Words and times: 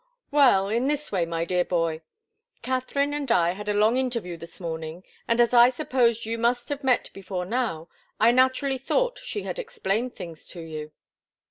"Well, 0.31 0.67
in 0.67 0.87
this 0.87 1.11
way, 1.11 1.27
my 1.27 1.45
dear 1.45 1.63
boy. 1.63 2.01
Katharine 2.63 3.13
and 3.13 3.31
I 3.31 3.51
had 3.51 3.69
a 3.69 3.73
long 3.75 3.97
interview 3.97 4.35
this 4.35 4.59
morning, 4.59 5.03
and 5.27 5.39
as 5.39 5.53
I 5.53 5.69
supposed 5.69 6.25
you 6.25 6.39
must 6.39 6.69
have 6.69 6.83
met 6.83 7.11
before 7.13 7.45
now, 7.45 7.87
I 8.19 8.31
naturally 8.31 8.79
thought 8.79 9.19
she 9.19 9.43
had 9.43 9.59
explained 9.59 10.15
things 10.15 10.47
to 10.47 10.59
you." 10.61 10.91